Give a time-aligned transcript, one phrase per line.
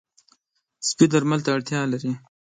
[0.87, 2.11] سپي درمل ته اړتیا لري.